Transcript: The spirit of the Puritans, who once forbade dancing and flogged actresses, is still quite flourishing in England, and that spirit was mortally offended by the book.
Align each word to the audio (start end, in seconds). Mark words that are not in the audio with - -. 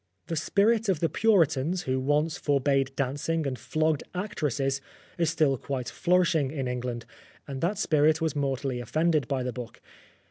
The 0.25 0.35
spirit 0.35 0.89
of 0.89 0.99
the 0.99 1.09
Puritans, 1.09 1.83
who 1.83 1.99
once 1.99 2.35
forbade 2.35 2.95
dancing 2.95 3.45
and 3.45 3.59
flogged 3.59 4.01
actresses, 4.15 4.81
is 5.19 5.29
still 5.29 5.57
quite 5.59 5.89
flourishing 5.89 6.49
in 6.49 6.67
England, 6.67 7.05
and 7.47 7.61
that 7.61 7.77
spirit 7.77 8.19
was 8.19 8.35
mortally 8.35 8.79
offended 8.79 9.27
by 9.27 9.43
the 9.43 9.53
book. 9.53 9.79